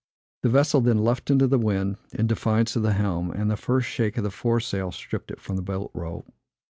The 0.41 0.49
vessel 0.49 0.81
then 0.81 0.97
luffed 0.97 1.29
into 1.29 1.45
the 1.45 1.59
wind, 1.59 1.97
in 2.11 2.25
defiance 2.25 2.75
of 2.75 2.81
the 2.81 2.93
helm, 2.93 3.29
and 3.29 3.51
the 3.51 3.55
first 3.55 3.87
shake 3.87 4.17
of 4.17 4.23
the 4.23 4.31
foresail 4.31 4.91
stripped 4.91 5.29
it 5.29 5.39
from 5.39 5.57
the 5.57 5.61
bolt 5.61 5.91
rope. 5.93 6.25